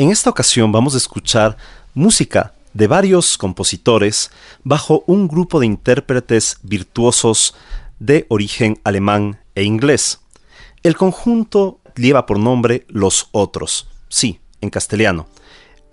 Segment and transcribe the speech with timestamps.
[0.00, 1.58] En esta ocasión vamos a escuchar
[1.92, 4.30] música de varios compositores
[4.64, 7.54] bajo un grupo de intérpretes virtuosos
[7.98, 10.22] de origen alemán e inglés.
[10.82, 15.26] El conjunto lleva por nombre Los Otros, sí, en castellano,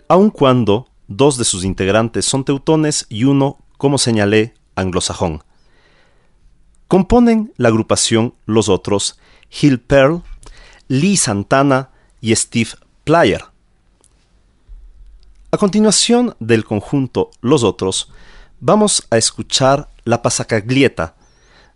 [0.08, 5.44] aun cuando dos de sus integrantes son teutones y uno, como señalé, anglosajón.
[6.88, 9.20] Componen la agrupación Los Otros
[9.62, 10.24] Hill Pearl,
[10.88, 11.90] Lee Santana
[12.22, 12.70] y Steve
[13.04, 13.57] Plyer.
[15.50, 18.12] A continuación del conjunto Los Otros,
[18.60, 21.16] vamos a escuchar la Pasacaglieta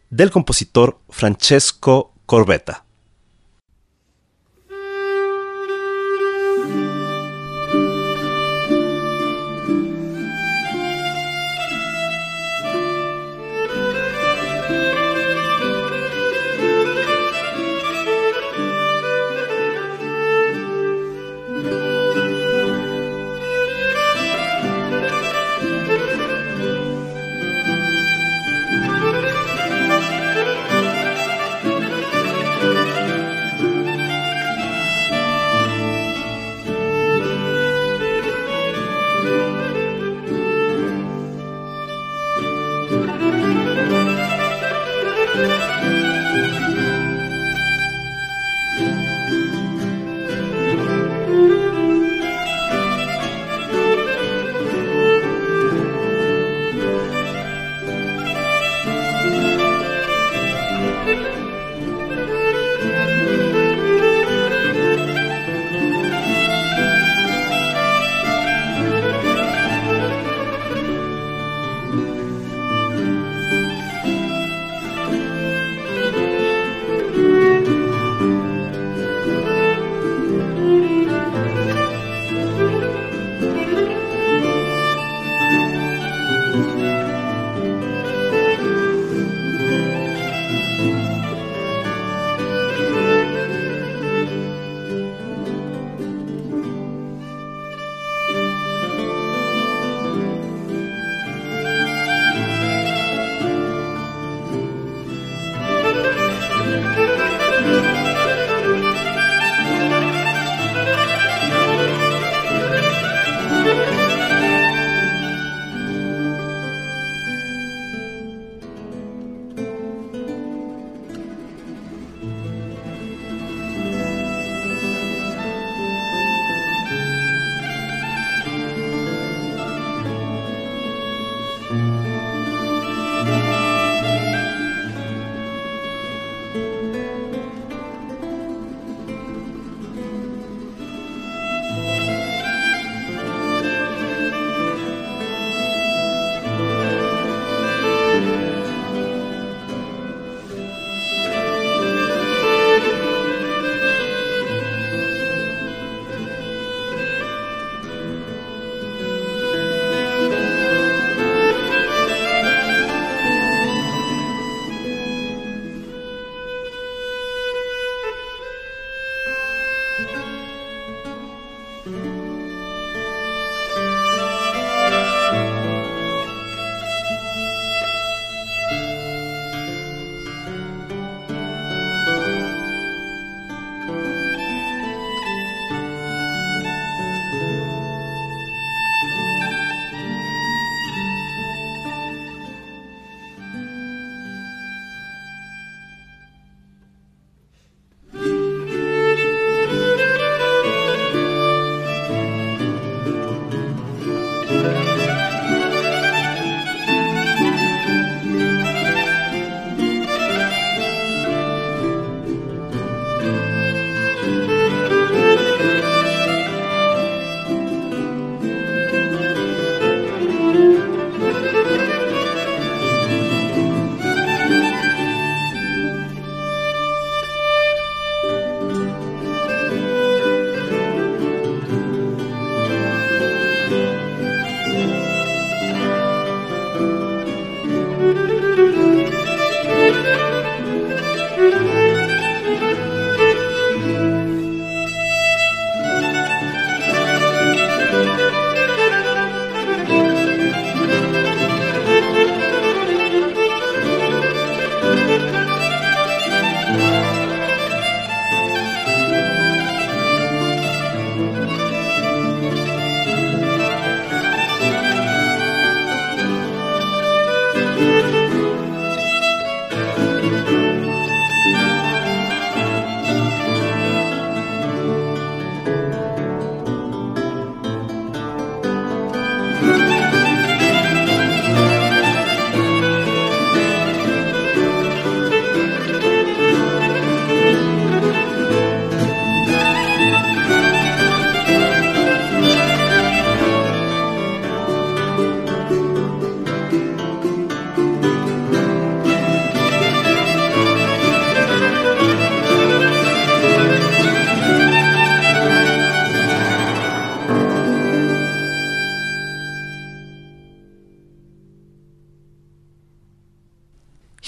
[0.09, 2.83] del compositor Francesco Corbetta.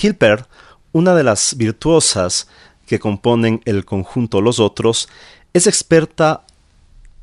[0.04, 0.46] Hilper,
[0.92, 2.48] una de las virtuosas
[2.86, 5.08] que componen el conjunto Los Otros,
[5.54, 6.44] es experta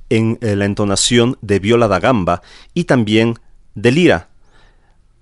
[0.08, 2.42] en eh, la entonación de viola da gamba
[2.72, 3.38] y también
[3.74, 4.28] de lira.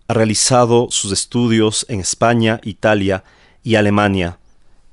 [0.06, 3.24] Ha realizado sus estudios en España, Italia
[3.64, 4.38] y Alemania.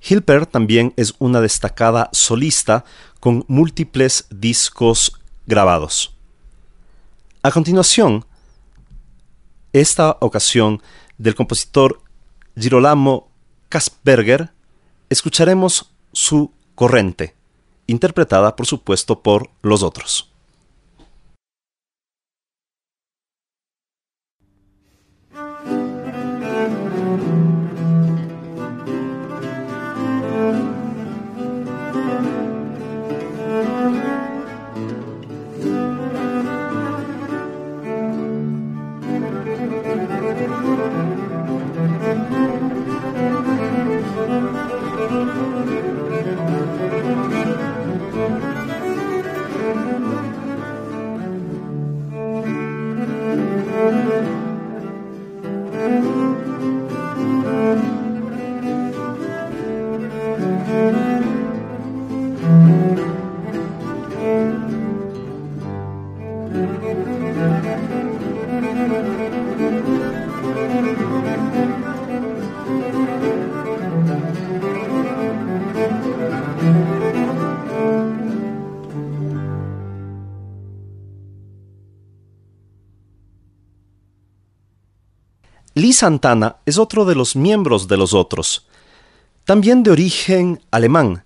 [0.02, 2.84] Hilper también es una destacada solista
[3.20, 6.16] con múltiples discos grabados.
[7.44, 8.26] A continuación,
[9.72, 10.82] esta ocasión
[11.18, 12.02] del compositor
[12.58, 13.30] Girolamo
[13.70, 14.52] Kasperger,
[15.10, 17.36] escucharemos su corrente,
[17.88, 20.35] interpretada por supuesto por los otros.
[85.96, 88.68] Santana es otro de los miembros de los otros.
[89.46, 91.26] También de origen alemán.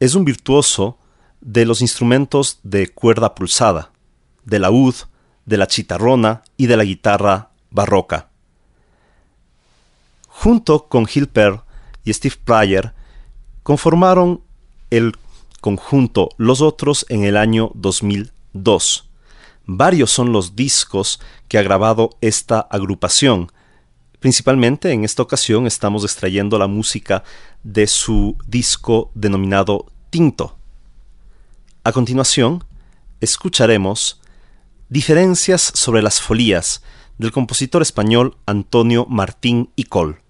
[0.00, 0.98] Es un virtuoso
[1.40, 3.92] de los instrumentos de cuerda pulsada,
[4.44, 4.94] de la ud,
[5.44, 8.28] de la chitarrona y de la guitarra barroca.
[10.28, 11.60] Junto con Hilper
[12.04, 12.92] y Steve Pryor,
[13.62, 14.42] conformaron
[14.90, 15.16] el
[15.60, 19.08] conjunto Los Otros en el año 2002.
[19.64, 23.50] Varios son los discos que ha grabado esta agrupación,
[24.20, 27.22] Principalmente en esta ocasión estamos extrayendo la música
[27.62, 30.56] de su disco denominado Tinto.
[31.84, 32.64] A continuación,
[33.20, 34.20] escucharemos
[34.88, 36.82] Diferencias sobre las folías
[37.18, 40.20] del compositor español Antonio Martín y Col.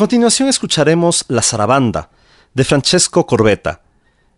[0.00, 2.08] Continuación escucharemos La Zarabanda
[2.54, 3.82] de Francesco Corbetta,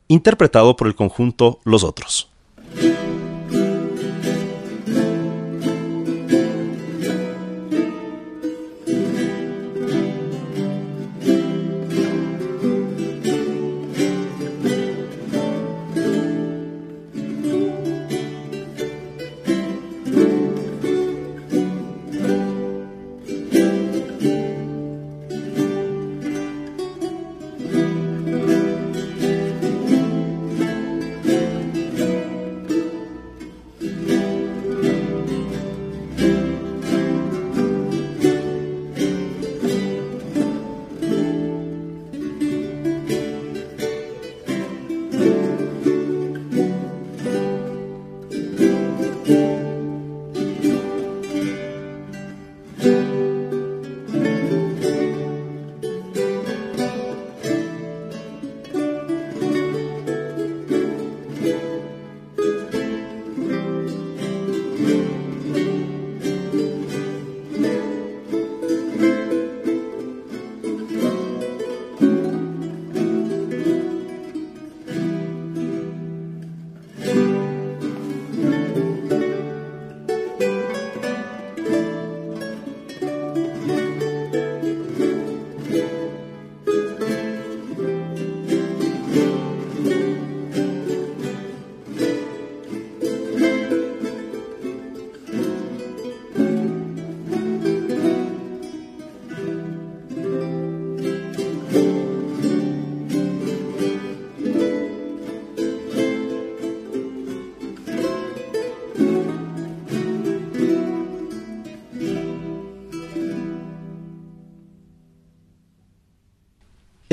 [0.09, 2.32] interpretado por el conjunto Los Otros.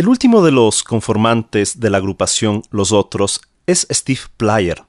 [0.09, 4.81] El último de los conformantes de la agrupación Los Otros es Steve Plyer.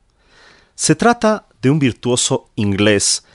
[0.75, 3.27] Se trata de un virtuoso inglés,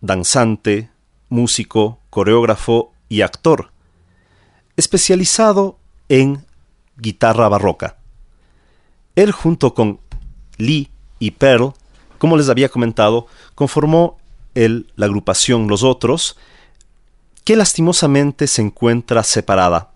[0.00, 0.90] danzante,
[1.28, 3.70] músico, coreógrafo y actor,
[4.76, 6.44] especializado en
[6.96, 7.98] guitarra barroca.
[9.14, 10.00] Él junto con
[10.56, 10.90] Lee
[11.20, 11.72] y Pearl,
[12.18, 14.18] como les había comentado, conformó
[14.56, 16.36] el, la agrupación Los Otros,
[17.44, 19.92] que lastimosamente se encuentra separada.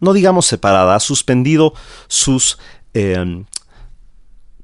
[0.00, 1.74] No digamos separada, ha suspendido
[2.08, 2.58] sus,
[2.94, 3.44] em,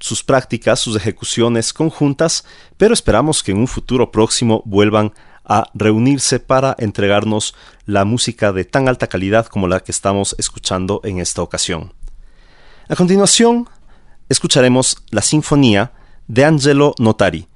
[0.00, 2.44] sus prácticas, sus ejecuciones conjuntas,
[2.76, 5.12] pero esperamos que en un futuro próximo vuelvan
[5.44, 7.54] a reunirse para entregarnos
[7.86, 11.94] la música de tan alta calidad como la que estamos escuchando en esta ocasión.
[12.88, 13.68] A continuación,
[14.28, 15.92] escucharemos la Sinfonía
[16.26, 17.48] de Angelo Notari,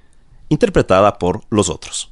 [0.48, 2.11] interpretada por los otros.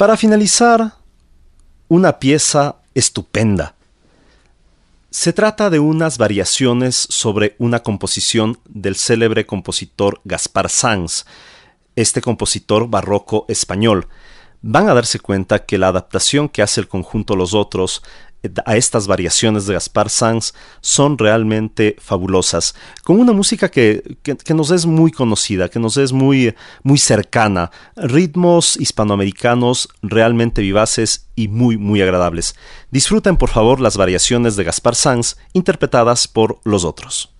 [0.00, 0.94] Para finalizar,
[1.88, 3.74] una pieza estupenda.
[5.10, 11.26] Se trata de unas variaciones sobre una composición del célebre compositor Gaspar Sanz,
[11.96, 14.08] este compositor barroco español.
[14.62, 18.02] Van a darse cuenta que la adaptación que hace el conjunto Los Otros
[18.64, 22.74] a estas variaciones de Gaspar Sanz son realmente fabulosas,
[23.04, 24.16] con una música que,
[24.54, 31.48] nos es muy conocida, que nos es muy, muy cercana, ritmos hispanoamericanos realmente vivaces y
[31.48, 32.54] muy, muy agradables.
[32.90, 37.34] Disfruten por favor las variaciones de Gaspar Sanz interpretadas por los otros.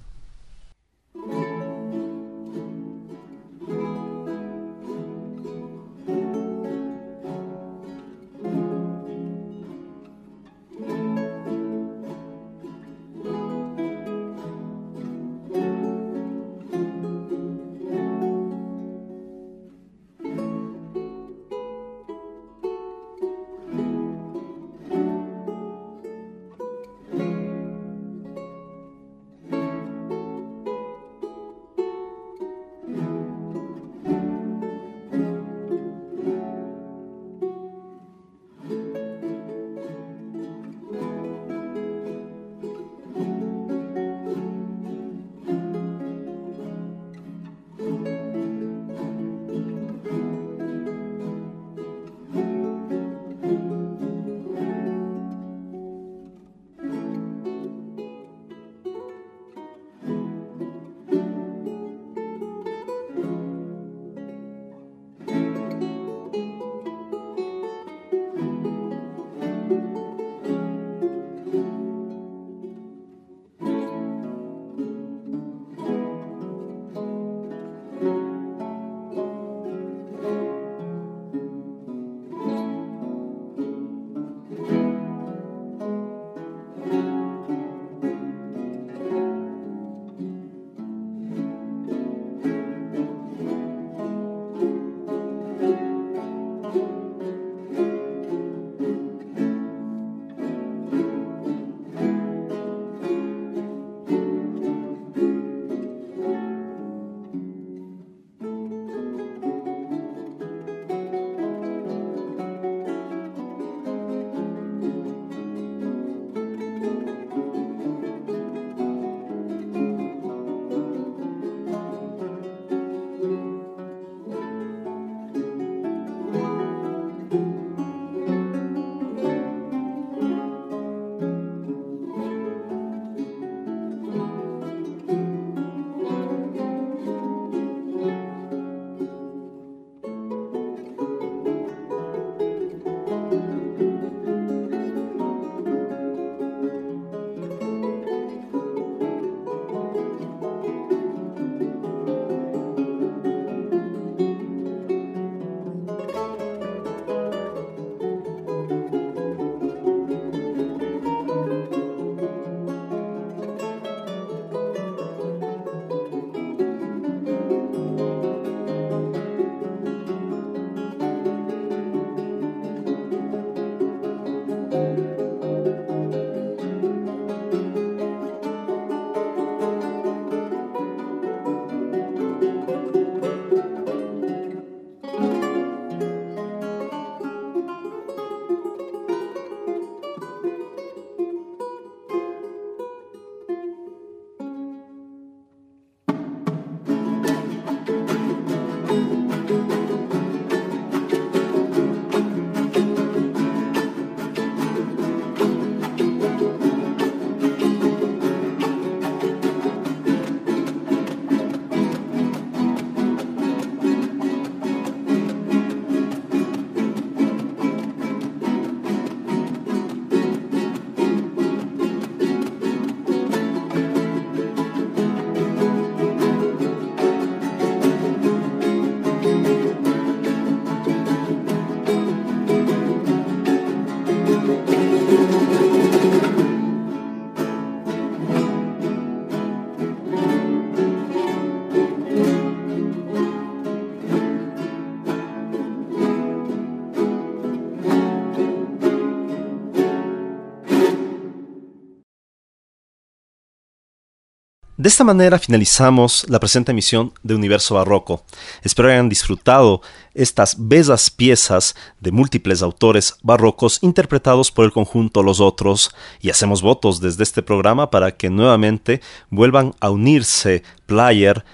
[254.80, 258.24] De esta manera finalizamos la presente emisión de Universo Barroco.
[258.62, 259.82] Espero hayan disfrutado
[260.14, 266.62] estas bellas piezas de múltiples autores barrocos interpretados por el conjunto Los Otros y hacemos
[266.62, 271.44] votos desde este programa para que nuevamente vuelvan a unirse Player,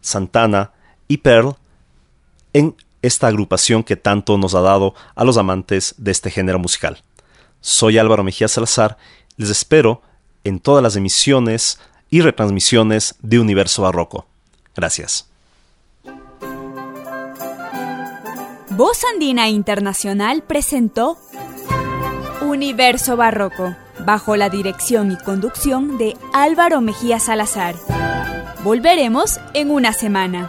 [0.00, 0.72] Santana
[1.06, 1.56] y Pearl
[2.54, 7.02] en esta agrupación que tanto nos ha dado a los amantes de este género musical.
[7.60, 8.96] Soy Álvaro Mejía Salazar,
[9.36, 10.00] les espero
[10.44, 11.78] en todas las emisiones
[12.10, 14.26] y retransmisiones de Universo Barroco.
[14.74, 15.30] Gracias.
[18.70, 21.18] Voz Andina Internacional presentó
[22.40, 27.74] Universo Barroco, bajo la dirección y conducción de Álvaro Mejía Salazar.
[28.64, 30.48] Volveremos en una semana.